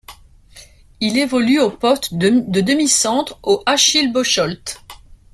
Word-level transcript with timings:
Il 0.99 1.19
évolue 1.19 1.59
au 1.59 1.69
poste 1.69 2.15
de 2.15 2.29
demi-centre 2.61 3.37
au 3.43 3.61
Achilles 3.67 4.11
Bocholt. 4.11 4.81